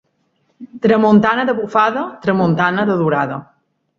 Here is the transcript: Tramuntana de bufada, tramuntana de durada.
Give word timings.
Tramuntana 0.85 1.43
de 1.49 1.55
bufada, 1.59 2.05
tramuntana 2.25 2.89
de 2.91 2.95
durada. 3.05 3.41